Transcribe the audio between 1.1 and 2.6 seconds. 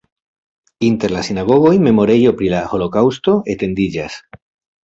la sinagogoj memorejo pri